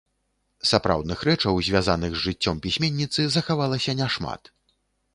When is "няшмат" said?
4.05-4.57